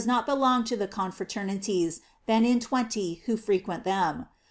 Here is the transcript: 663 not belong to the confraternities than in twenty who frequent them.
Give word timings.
663 0.01 0.17
not 0.17 0.25
belong 0.35 0.63
to 0.63 0.75
the 0.75 0.87
confraternities 0.87 2.01
than 2.25 2.43
in 2.43 2.59
twenty 2.59 3.21
who 3.27 3.37
frequent 3.37 3.83
them. 3.83 4.25